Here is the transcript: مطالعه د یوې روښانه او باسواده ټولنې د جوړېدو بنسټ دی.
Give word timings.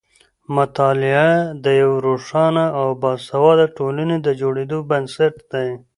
مطالعه 0.55 1.29
د 1.63 1.65
یوې 1.81 1.97
روښانه 2.07 2.65
او 2.79 2.87
باسواده 3.01 3.65
ټولنې 3.77 4.17
د 4.21 4.27
جوړېدو 4.41 4.79
بنسټ 4.89 5.35
دی. 5.51 5.69